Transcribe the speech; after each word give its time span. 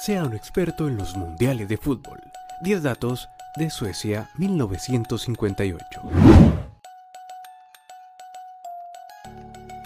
Sea 0.00 0.24
un 0.24 0.32
experto 0.32 0.88
en 0.88 0.96
los 0.96 1.14
mundiales 1.14 1.68
de 1.68 1.76
fútbol. 1.76 2.22
10 2.62 2.84
datos 2.84 3.28
de 3.58 3.68
Suecia 3.68 4.30
1958. 4.38 6.00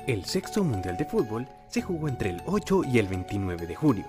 El 0.06 0.24
sexto 0.24 0.62
mundial 0.62 0.96
de 0.96 1.04
fútbol 1.04 1.48
se 1.66 1.82
jugó 1.82 2.06
entre 2.06 2.30
el 2.30 2.42
8 2.46 2.82
y 2.84 3.00
el 3.00 3.08
29 3.08 3.66
de 3.66 3.74
junio. 3.74 4.06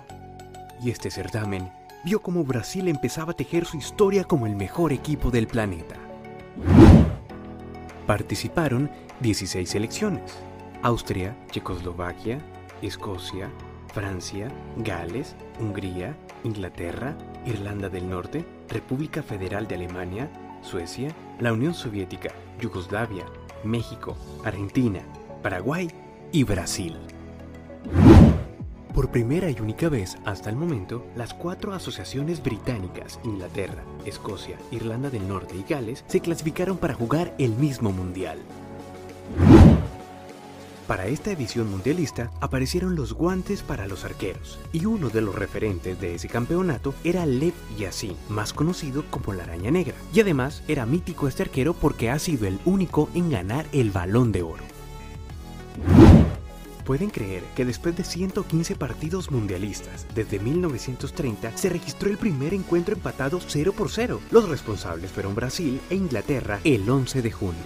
Y 0.80 0.91
este 0.91 1.10
certamen 1.10 1.71
vio 2.04 2.22
cómo 2.22 2.44
Brasil 2.44 2.88
empezaba 2.88 3.32
a 3.32 3.36
tejer 3.36 3.66
su 3.66 3.78
historia 3.78 4.26
como 4.26 4.46
el 4.46 4.56
mejor 4.56 4.94
equipo 4.94 5.32
del 5.32 5.48
planeta. 5.48 5.96
Participaron 8.06 8.92
16 9.22 9.68
selecciones. 9.68 10.38
Austria, 10.84 11.36
Checoslovaquia, 11.50 12.38
Escocia, 12.83 13.50
Francia, 13.96 14.50
Gales, 14.76 15.38
Hungría, 15.58 16.18
Inglaterra, 16.44 17.16
Irlanda 17.46 17.88
del 17.88 18.10
Norte, 18.10 18.46
República 18.68 19.24
Federal 19.24 19.70
de 19.70 19.76
Alemania, 19.76 20.30
Suecia, 20.62 21.16
la 21.40 21.54
Unión 21.54 21.74
Soviética, 21.74 22.32
Yugoslavia, 22.60 23.26
México, 23.64 24.18
Argentina, 24.44 25.00
Paraguay 25.42 25.90
y 26.34 26.44
Brasil. 26.44 26.98
Por 28.94 29.12
primera 29.12 29.50
y 29.50 29.62
única 29.62 29.88
vez 29.88 30.18
hasta 30.26 30.50
el 30.50 30.57
momento, 30.57 31.06
las 31.16 31.34
cuatro 31.34 31.74
asociaciones 31.74 32.44
británicas, 32.44 33.22
Inglaterra, 33.23 33.86
Escocia, 34.06 34.58
Irlanda 34.72 35.09
del 35.09 35.26
Norte 35.26 35.56
y 35.56 35.64
Gales, 35.64 36.04
se 36.08 36.20
clasificaron 36.20 36.78
para 36.78 36.96
jugar 36.96 37.34
el 37.38 37.52
mismo 37.52 37.94
mundial. 37.94 38.40
Para 40.88 41.08
esta 41.08 41.31
edición 41.31 41.72
mundialista 41.72 42.30
aparecieron 42.42 42.95
los 42.95 43.14
guantes 43.14 43.64
para 43.64 43.88
los 43.88 44.06
arqueros, 44.06 44.59
y 44.72 44.86
uno 44.86 45.09
de 45.09 45.22
los 45.22 45.34
referentes 45.34 46.00
de 46.00 46.14
ese 46.14 46.28
campeonato 46.28 46.94
era 47.04 47.26
Lev 47.26 47.56
Yassin, 47.76 48.16
más 48.30 48.54
conocido 48.54 49.04
como 49.09 49.34
la 49.34 49.44
Araña 49.44 49.72
Negra, 49.72 49.96
y 50.14 50.20
además 50.20 50.62
era 50.68 50.86
mítico 50.86 51.28
este 51.28 51.42
arquero 51.42 51.74
porque 51.74 52.12
ha 52.12 52.20
sido 52.20 52.46
el 52.46 52.59
único 52.66 53.09
en 53.16 53.32
ganar 53.32 53.66
el 53.72 53.90
balón 53.90 54.32
de 54.32 54.44
oro. 54.44 54.64
Pueden 56.86 57.09
creer 57.09 57.42
que 57.56 57.66
después 57.66 57.98
de 57.98 58.04
115 58.04 58.76
partidos 58.76 59.31
mundialistas 59.31 60.06
desde 60.14 60.38
1930 60.38 61.58
se 61.58 61.70
registró 61.70 62.12
el 62.12 62.20
primer 62.20 62.54
encuentro 62.54 62.94
empatado 62.94 63.40
0 63.44 63.74
por 63.76 63.90
0. 63.90 64.22
Los 64.30 64.48
responsables 64.48 65.09
fueron 65.09 65.34
Brasil 65.34 65.81
e 65.90 65.96
Inglaterra 65.96 66.59
el 66.64 66.88
11 66.88 67.24
de 67.24 67.31
junio. 67.31 67.64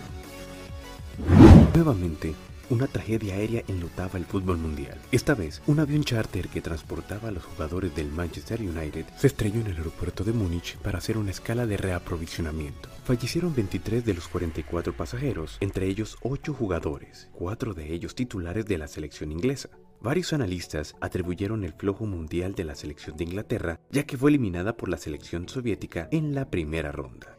Nuevamente, 1.76 2.34
una 2.70 2.88
tragedia 2.88 3.36
aérea 3.36 3.64
enlutaba 3.68 4.18
el 4.18 4.26
fútbol 4.26 4.58
mundial. 4.58 4.98
Esta 5.12 5.36
vez, 5.36 5.62
un 5.68 5.80
avión 5.80 6.04
charter 6.04 6.48
que 6.50 6.62
transportaba 6.62 7.30
a 7.30 7.32
los 7.32 7.44
jugadores 7.44 7.96
del 7.96 8.12
Manchester 8.12 8.62
United 8.62 9.06
se 9.18 9.28
estrelló 9.28 9.62
en 9.62 9.68
el 9.68 9.78
aeropuerto 9.78 10.24
de 10.24 10.34
Múnich 10.34 10.78
para 10.78 11.00
hacer 11.00 11.18
una 11.18 11.32
escala 11.32 11.66
de 11.66 11.78
reaprovisionamiento. 11.78 12.90
Fallecieron 13.04 13.56
23 13.56 14.06
de 14.06 14.14
los 14.14 14.28
44 14.28 14.94
pasajeros, 14.94 15.58
entre 15.62 15.88
ellos 15.88 16.18
8 16.22 16.54
jugadores, 16.54 17.30
4 17.34 17.74
de 17.74 17.94
ellos 17.94 18.16
titulares 18.16 18.66
de 18.66 18.78
la 18.78 18.88
selección 18.88 19.32
inglesa. 19.32 19.70
Varios 20.02 20.32
analistas 20.32 20.96
atribuyeron 21.02 21.64
el 21.64 21.74
flojo 21.74 22.06
mundial 22.06 22.56
de 22.56 22.64
la 22.64 22.76
selección 22.76 23.18
de 23.18 23.26
Inglaterra, 23.26 23.80
ya 23.92 24.04
que 24.04 24.18
fue 24.18 24.30
eliminada 24.30 24.78
por 24.78 24.90
la 24.90 24.98
selección 24.98 25.50
soviética 25.50 26.08
en 26.12 26.34
la 26.34 26.50
primera 26.50 26.92
ronda. 26.92 27.36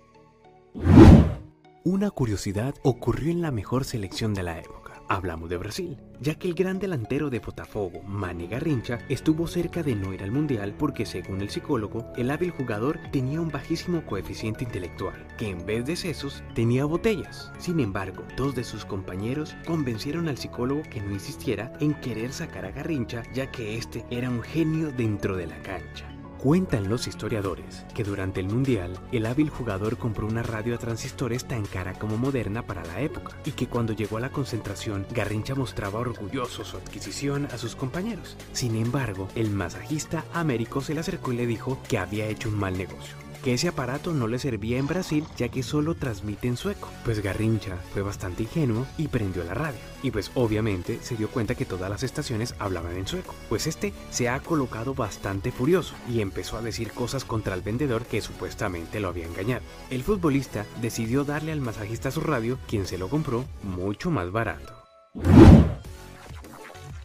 Una 1.85 2.11
curiosidad 2.11 2.75
ocurrió 2.83 3.31
en 3.31 3.41
la 3.41 3.51
mejor 3.51 3.85
selección 3.85 4.35
de 4.35 4.43
la 4.43 4.59
época. 4.59 4.90
Hablamos 5.13 5.51
de 5.51 5.57
Brasil, 5.57 5.99
ya 6.21 6.37
que 6.37 6.47
el 6.47 6.55
gran 6.55 6.79
delantero 6.79 7.31
de 7.31 7.41
Botafogo, 7.41 8.01
Mane 8.05 8.47
Garrincha, 8.47 9.01
estuvo 9.09 9.49
cerca 9.49 9.83
de 9.83 9.97
no 9.97 10.15
ir 10.15 10.23
al 10.23 10.31
Mundial 10.31 10.73
porque 10.79 11.05
según 11.05 11.41
el 11.41 11.51
psicólogo, 11.51 12.13
el 12.17 12.31
hábil 12.31 12.53
jugador 12.53 13.01
tenía 13.11 13.41
un 13.41 13.49
bajísimo 13.49 14.07
coeficiente 14.07 14.63
intelectual, 14.63 15.27
que 15.37 15.49
en 15.49 15.67
vez 15.67 15.85
de 15.85 15.97
sesos 15.97 16.45
tenía 16.55 16.85
botellas. 16.85 17.51
Sin 17.59 17.81
embargo, 17.81 18.23
dos 18.37 18.55
de 18.55 18.63
sus 18.63 18.85
compañeros 18.85 19.57
convencieron 19.67 20.29
al 20.29 20.39
psicólogo 20.39 20.83
que 20.85 21.01
no 21.01 21.11
insistiera 21.11 21.73
en 21.81 21.95
querer 21.95 22.33
sacar 22.33 22.65
a 22.65 22.71
Garrincha, 22.71 23.25
ya 23.35 23.51
que 23.51 23.77
este 23.79 24.07
era 24.11 24.31
un 24.31 24.43
genio 24.43 24.93
dentro 24.93 25.37
de 25.37 25.49
la 25.49 25.61
cancha. 25.63 26.10
Cuentan 26.43 26.89
los 26.89 27.07
historiadores 27.07 27.85
que 27.95 28.03
durante 28.03 28.41
el 28.41 28.47
Mundial 28.47 28.99
el 29.13 29.27
hábil 29.27 29.51
jugador 29.51 29.99
compró 29.99 30.27
una 30.27 30.43
radio 30.43 30.75
a 30.75 30.79
transistores 30.79 31.45
tan 31.45 31.67
cara 31.67 31.93
como 31.93 32.17
moderna 32.17 32.63
para 32.67 32.83
la 32.83 33.03
época 33.03 33.37
y 33.45 33.51
que 33.51 33.67
cuando 33.67 33.93
llegó 33.93 34.17
a 34.17 34.21
la 34.21 34.33
concentración 34.33 35.07
Garrincha 35.11 35.55
mostraba 35.55 35.99
orgulloso 35.99 36.65
su 36.65 36.79
adquisición 36.79 37.45
a 37.53 37.59
sus 37.59 37.77
compañeros. 37.77 38.39
Sin 38.55 38.75
embargo, 38.77 39.29
el 39.35 39.51
masajista 39.51 40.25
Américo 40.33 40.81
se 40.81 40.95
le 40.95 41.01
acercó 41.01 41.31
y 41.33 41.37
le 41.37 41.47
dijo 41.47 41.79
que 41.87 41.99
había 41.99 42.27
hecho 42.27 42.49
un 42.49 42.59
mal 42.59 42.79
negocio 42.79 43.30
que 43.43 43.55
ese 43.55 43.69
aparato 43.69 44.13
no 44.13 44.27
le 44.27 44.39
servía 44.39 44.79
en 44.79 44.87
Brasil 44.87 45.25
ya 45.37 45.49
que 45.49 45.63
solo 45.63 45.95
transmite 45.95 46.49
en 46.49 46.57
sueco. 46.57 46.89
Pues 47.05 47.23
Garrincha 47.23 47.77
fue 47.93 48.03
bastante 48.03 48.45
ingenuo 48.45 48.87
y 48.99 49.09
prendió 49.09 49.45
la 49.45 49.55
radio. 49.55 49.79
Y 50.03 50.11
pues 50.11 50.31
obviamente 50.35 50.99
se 51.03 51.17
dio 51.17 51.29
cuenta 51.29 51.55
que 51.55 51.65
todas 51.65 51.91
las 51.91 52.03
estaciones 52.03 52.55
hablaban 52.59 52.97
en 52.97 53.07
sueco. 53.07 53.35
Pues 53.49 53.67
este 53.67 53.93
se 54.11 54.29
ha 54.29 54.41
colocado 54.41 54.95
bastante 54.95 55.53
furioso 55.53 55.95
y 56.09 56.21
empezó 56.21 56.57
a 56.57 56.63
decir 56.63 56.93
cosas 56.93 57.25
contra 57.25 57.55
el 57.55 57.63
vendedor 57.63 58.05
que 58.05 58.21
supuestamente 58.21 59.01
lo 59.01 59.09
había 59.09 59.27
engañado. 59.27 59.63
El 59.91 60.03
futbolista 60.03 60.67
decidió 60.81 61.25
darle 61.25 61.53
al 61.53 61.61
masajista 61.61 62.11
su 62.11 62.21
radio, 62.21 62.59
quien 62.69 62.87
se 62.87 62.99
lo 62.99 63.09
compró 63.09 63.45
mucho 63.63 64.11
más 64.11 64.31
barato. 64.31 64.75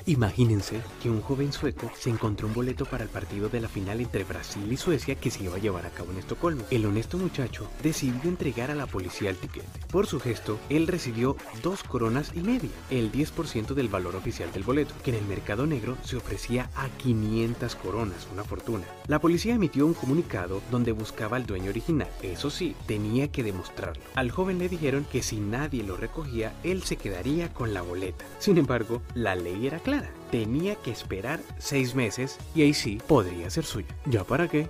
Imagínense 0.08 0.82
que 1.02 1.10
un 1.10 1.20
joven 1.20 1.52
sueco 1.52 1.92
se 1.98 2.12
encontró 2.12 2.48
un 2.48 2.54
boleto 2.54 2.86
para 2.86 3.04
el 3.04 3.10
partido 3.10 3.50
de 3.50 3.60
la 3.60 3.68
final 3.68 4.00
entre 4.02 4.24
Brasil 4.24 4.72
y 4.72 4.78
Suecia 4.78 5.16
que 5.16 5.32
se 5.32 5.44
iba 5.44 5.56
a 5.56 5.60
llevar 5.60 5.88
a 5.88 5.90
cabo 5.90 6.12
en 6.12 6.20
Estocolmo. 6.20 6.64
El 6.70 6.86
honesto 6.86 7.18
muchacho 7.18 7.68
decidió 7.82 8.30
entregar 8.30 8.70
a 8.70 8.76
la 8.76 8.86
policía 8.86 9.32
el 9.32 9.38
tiquete. 9.38 9.66
Por 9.92 10.06
su 10.06 10.20
gesto, 10.20 10.60
él 10.70 10.86
recibió 10.86 11.36
dos 11.64 11.82
coronas 11.82 12.34
y 12.36 12.42
media, 12.42 12.70
el 12.92 13.12
10% 13.12 13.74
del 13.74 13.88
valor 13.88 14.16
oficial 14.16 14.52
del 14.52 14.62
boleto, 14.62 14.94
que 15.04 15.10
en 15.10 15.18
el 15.18 15.26
mercado 15.26 15.66
negro 15.66 15.98
se 16.04 16.18
ofrecía 16.18 16.70
a 16.76 16.88
500 16.88 17.76
coronas, 17.76 18.28
una 18.32 18.44
fortuna. 18.44 18.86
La 19.08 19.18
policía 19.18 19.56
emitió 19.56 19.88
un 19.88 19.96
comunicado 19.96 20.62
donde 20.70 20.92
buscaba 20.92 21.38
al 21.38 21.48
dueño 21.48 21.72
original. 21.72 22.10
Eso 22.22 22.52
sí, 22.52 22.76
tenía 22.86 23.32
que 23.32 23.42
demostrarlo. 23.42 24.04
Al 24.14 24.30
joven 24.30 24.60
le 24.60 24.70
dijeron 24.70 25.08
que 25.12 25.24
si 25.24 25.40
nadie 25.40 25.82
lo 25.82 25.98
recogía, 25.98 26.54
él 26.64 26.84
se 26.84 26.98
quedaría 26.98 27.52
con 27.52 27.74
la 27.74 27.82
boleta. 27.82 28.24
Sin 28.38 28.60
embargo, 28.60 29.02
la 29.16 29.34
ley 29.34 29.66
era 29.66 29.80
clara 29.80 29.95
Tenía 30.36 30.76
que 30.76 30.92
esperar 30.92 31.40
seis 31.60 31.96
meses 31.96 32.38
y 32.54 32.64
ahí 32.64 32.74
sí 32.74 33.00
podría 33.08 33.50
ser 33.50 33.64
suya. 33.64 33.88
¿Ya 34.06 34.26
para 34.26 34.50
qué? 34.50 34.68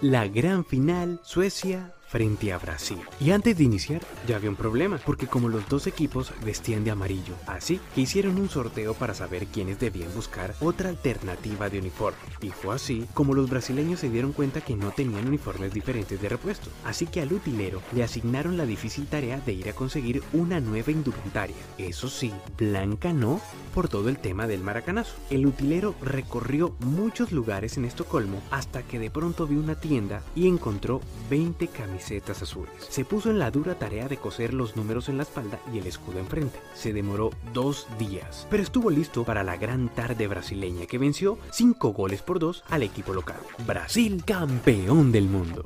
La 0.00 0.26
gran 0.26 0.64
final 0.64 1.20
Suecia 1.22 1.93
frente 2.14 2.52
a 2.52 2.58
Brasil. 2.58 3.00
Y 3.18 3.32
antes 3.32 3.58
de 3.58 3.64
iniciar 3.64 4.00
ya 4.28 4.36
había 4.36 4.48
un 4.48 4.54
problema, 4.54 5.00
porque 5.04 5.26
como 5.26 5.48
los 5.48 5.68
dos 5.68 5.88
equipos 5.88 6.32
vestían 6.44 6.84
de 6.84 6.92
amarillo, 6.92 7.34
así 7.48 7.80
que 7.92 8.02
hicieron 8.02 8.38
un 8.38 8.48
sorteo 8.48 8.94
para 8.94 9.14
saber 9.14 9.48
quiénes 9.48 9.80
debían 9.80 10.14
buscar 10.14 10.54
otra 10.60 10.90
alternativa 10.90 11.68
de 11.68 11.80
uniforme. 11.80 12.20
Y 12.40 12.50
fue 12.50 12.76
así 12.76 13.04
como 13.14 13.34
los 13.34 13.50
brasileños 13.50 13.98
se 13.98 14.10
dieron 14.10 14.30
cuenta 14.30 14.60
que 14.60 14.76
no 14.76 14.92
tenían 14.92 15.26
uniformes 15.26 15.74
diferentes 15.74 16.22
de 16.22 16.28
repuesto, 16.28 16.70
así 16.84 17.06
que 17.06 17.20
al 17.20 17.32
utilero 17.32 17.82
le 17.92 18.04
asignaron 18.04 18.56
la 18.56 18.64
difícil 18.64 19.08
tarea 19.08 19.40
de 19.40 19.52
ir 19.52 19.68
a 19.68 19.72
conseguir 19.72 20.22
una 20.32 20.60
nueva 20.60 20.92
indumentaria. 20.92 21.56
Eso 21.78 22.08
sí, 22.08 22.32
blanca 22.56 23.12
no, 23.12 23.40
por 23.74 23.88
todo 23.88 24.08
el 24.08 24.18
tema 24.18 24.46
del 24.46 24.62
maracanazo. 24.62 25.16
El 25.30 25.46
utilero 25.46 25.96
recorrió 26.00 26.76
muchos 26.78 27.32
lugares 27.32 27.76
en 27.76 27.86
Estocolmo 27.86 28.40
hasta 28.52 28.84
que 28.84 29.00
de 29.00 29.10
pronto 29.10 29.48
vio 29.48 29.58
una 29.58 29.74
tienda 29.74 30.22
y 30.36 30.46
encontró 30.46 31.00
20 31.28 31.66
camisetas 31.66 32.03
azules. 32.42 32.72
Se 32.88 33.04
puso 33.04 33.30
en 33.30 33.38
la 33.38 33.50
dura 33.50 33.74
tarea 33.74 34.08
de 34.08 34.16
coser 34.16 34.54
los 34.54 34.76
números 34.76 35.08
en 35.08 35.16
la 35.16 35.22
espalda 35.22 35.58
y 35.72 35.78
el 35.78 35.86
escudo 35.86 36.18
enfrente. 36.18 36.58
Se 36.74 36.92
demoró 36.92 37.30
dos 37.52 37.86
días, 37.98 38.46
pero 38.50 38.62
estuvo 38.62 38.90
listo 38.90 39.24
para 39.24 39.42
la 39.42 39.56
gran 39.56 39.88
tarde 39.88 40.26
brasileña 40.26 40.86
que 40.86 40.98
venció 40.98 41.38
5 41.50 41.92
goles 41.92 42.22
por 42.22 42.38
2 42.38 42.64
al 42.70 42.82
equipo 42.82 43.12
local. 43.12 43.40
Brasil 43.66 44.22
campeón 44.24 45.12
del 45.12 45.24
mundo. 45.24 45.64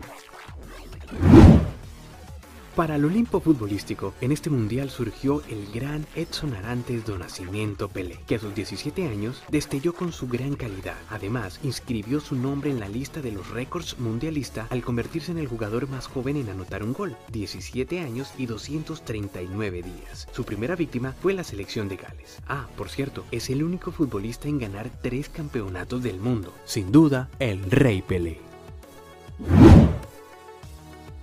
Para 2.79 2.95
el 2.95 3.05
Olimpo 3.05 3.41
futbolístico, 3.41 4.15
en 4.21 4.31
este 4.31 4.51
mundial 4.51 4.89
surgió 4.89 5.43
el 5.49 5.67
gran 5.73 6.07
Edson 6.15 6.55
Arantes 6.55 7.05
do 7.05 7.19
Nascimento 7.19 7.89
Pelé, 7.89 8.21
que 8.29 8.37
a 8.37 8.39
sus 8.39 8.55
17 8.55 9.09
años 9.09 9.43
destelló 9.51 9.93
con 9.93 10.13
su 10.13 10.29
gran 10.29 10.55
calidad. 10.55 10.95
Además, 11.11 11.59
inscribió 11.65 12.21
su 12.21 12.37
nombre 12.37 12.71
en 12.71 12.79
la 12.79 12.89
lista 12.89 13.21
de 13.21 13.33
los 13.33 13.51
récords 13.51 13.99
mundialista 13.99 14.69
al 14.71 14.85
convertirse 14.85 15.33
en 15.33 15.39
el 15.39 15.49
jugador 15.49 15.89
más 15.89 16.07
joven 16.07 16.37
en 16.37 16.51
anotar 16.51 16.85
un 16.85 16.93
gol, 16.93 17.17
17 17.33 17.99
años 17.99 18.33
y 18.39 18.47
239 18.47 19.83
días. 19.83 20.29
Su 20.31 20.45
primera 20.45 20.77
víctima 20.77 21.17
fue 21.21 21.35
la 21.35 21.43
selección 21.43 21.89
de 21.89 21.97
Gales. 21.97 22.39
Ah, 22.47 22.69
por 22.77 22.91
cierto, 22.91 23.25
es 23.33 23.51
el 23.51 23.65
único 23.65 23.91
futbolista 23.91 24.47
en 24.47 24.61
ganar 24.61 24.89
tres 25.03 25.29
campeonatos 25.29 26.05
del 26.05 26.21
mundo. 26.21 26.55
Sin 26.65 26.93
duda, 26.93 27.29
el 27.41 27.73
Rey 27.73 28.03
Pelé. 28.03 28.39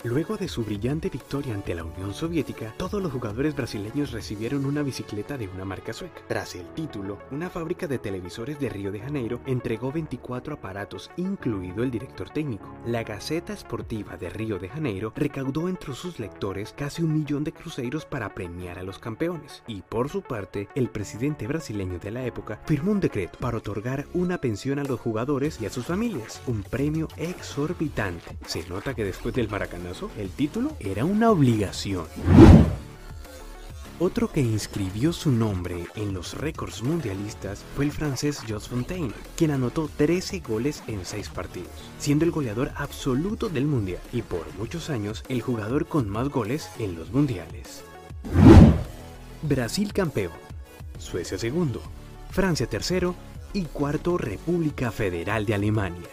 Luego 0.05 0.37
de 0.37 0.47
su 0.47 0.63
brillante 0.63 1.09
victoria 1.09 1.55
ante 1.55 1.73
la 1.73 1.83
Unión 1.83 2.13
Soviética, 2.13 2.75
todos 2.77 3.01
los 3.01 3.11
jugadores 3.11 3.55
brasileños 3.55 4.11
recibieron 4.11 4.67
una 4.67 4.83
bicicleta 4.83 5.35
de 5.35 5.47
una 5.47 5.65
marca 5.65 5.93
sueca. 5.93 6.21
Tras 6.27 6.53
el 6.53 6.67
título, 6.75 7.17
una 7.31 7.49
fábrica 7.49 7.87
de 7.87 7.97
televisores 7.97 8.59
de 8.59 8.69
Río 8.69 8.91
de 8.91 8.99
Janeiro 8.99 9.41
entregó 9.47 9.91
24 9.91 10.53
aparatos, 10.53 11.09
incluido 11.17 11.81
el 11.81 11.89
director 11.89 12.29
técnico. 12.29 12.71
La 12.85 13.03
Gaceta 13.03 13.53
Esportiva 13.53 14.15
de 14.15 14.29
Río 14.29 14.59
de 14.59 14.69
Janeiro 14.69 15.11
recaudó 15.15 15.69
entre 15.69 15.95
sus 15.95 16.19
lectores 16.19 16.75
casi 16.77 17.01
un 17.01 17.11
millón 17.11 17.43
de 17.43 17.53
cruzeiros 17.53 18.05
para 18.05 18.35
premiar 18.35 18.77
a 18.77 18.83
los 18.83 18.99
campeones. 18.99 19.63
Y 19.65 19.81
por 19.81 20.09
su 20.09 20.21
parte, 20.21 20.69
el 20.75 20.89
presidente 20.89 21.47
brasileño 21.47 21.97
de 21.97 22.11
la 22.11 22.23
época 22.27 22.61
firmó 22.67 22.91
un 22.91 22.99
decreto 22.99 23.39
para 23.39 23.57
otorgar 23.57 24.05
una 24.13 24.39
pensión 24.39 24.77
a 24.77 24.83
los 24.83 24.99
jugadores 24.99 25.59
y 25.59 25.65
a 25.65 25.71
sus 25.71 25.87
familias, 25.87 26.43
un 26.45 26.61
premio 26.61 27.07
exorbitante. 27.17 28.37
Se 28.45 28.69
nota 28.69 28.93
que 28.93 29.03
después 29.03 29.33
del 29.33 29.49
Maracaná 29.49 29.94
el 30.17 30.29
título 30.29 30.75
era 30.79 31.05
una 31.05 31.31
obligación. 31.31 32.05
Otro 33.97 34.29
que 34.29 34.41
inscribió 34.41 35.13
su 35.13 35.31
nombre 35.31 35.85
en 35.95 36.13
los 36.13 36.33
récords 36.33 36.83
mundialistas 36.83 37.63
fue 37.75 37.85
el 37.85 37.93
francés 37.93 38.41
Jos 38.47 38.67
Fontaine, 38.67 39.13
quien 39.37 39.51
anotó 39.51 39.89
13 39.95 40.41
goles 40.41 40.83
en 40.87 41.05
6 41.05 41.29
partidos, 41.29 41.69
siendo 41.97 42.25
el 42.25 42.31
goleador 42.31 42.71
absoluto 42.75 43.47
del 43.47 43.67
mundial 43.67 44.01
y 44.11 44.21
por 44.21 44.45
muchos 44.57 44.89
años 44.89 45.23
el 45.29 45.41
jugador 45.41 45.85
con 45.85 46.09
más 46.09 46.27
goles 46.27 46.69
en 46.77 46.95
los 46.95 47.11
mundiales. 47.11 47.83
Brasil 49.43 49.93
campeón, 49.93 50.33
Suecia 50.97 51.37
segundo, 51.37 51.81
Francia 52.31 52.67
tercero 52.67 53.15
y 53.53 53.63
cuarto 53.63 54.17
República 54.17 54.91
Federal 54.91 55.45
de 55.45 55.53
Alemania. 55.53 56.09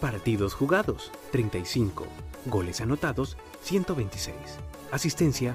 Partidos 0.00 0.54
jugados, 0.54 1.12
35. 1.30 2.06
Goles 2.46 2.80
anotados, 2.80 3.36
126. 3.62 4.36
Asistencia, 4.92 5.54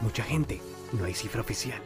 mucha 0.00 0.22
gente. 0.22 0.60
No 0.92 1.04
hay 1.04 1.14
cifra 1.14 1.40
oficial. 1.40 1.80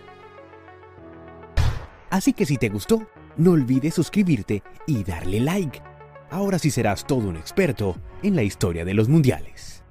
Así 2.11 2.33
que 2.33 2.47
si 2.47 2.57
te 2.57 2.69
gustó, 2.69 3.07
no 3.37 3.53
olvides 3.53 3.95
suscribirte 3.95 4.63
y 4.87 5.05
darle 5.05 5.41
like. 5.41 5.83
Ahora 6.31 6.59
sí 6.59 6.71
serás 6.71 7.07
todo 7.07 7.29
un 7.29 7.37
experto 7.37 7.97
en 8.23 8.37
la 8.37 8.43
historia 8.43 8.85
de 8.85 8.95
los 8.95 9.09
mundiales. 9.09 9.83